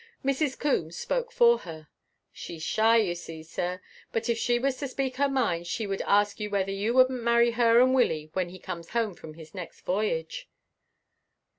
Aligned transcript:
Mrs. 0.25 0.57
Coombes 0.57 0.97
spoke 0.97 1.31
for 1.31 1.59
her. 1.59 1.87
"She's 2.33 2.63
shy, 2.63 2.97
you 2.97 3.13
see, 3.13 3.43
sir. 3.43 3.79
But 4.11 4.29
if 4.29 4.37
she 4.39 4.57
was 4.57 4.77
to 4.77 4.87
speak 4.87 5.17
her 5.17 5.29
mind, 5.29 5.67
she 5.67 5.85
would 5.85 6.01
ask 6.07 6.39
you 6.39 6.49
whether 6.49 6.71
you 6.71 6.95
wouldn't 6.95 7.21
marry 7.21 7.51
her 7.51 7.79
and 7.79 7.93
Willie 7.93 8.31
when 8.33 8.49
he 8.49 8.57
comes 8.57 8.89
home 8.97 9.13
from 9.13 9.35
his 9.35 9.53
next 9.53 9.81
voyage." 9.81 10.49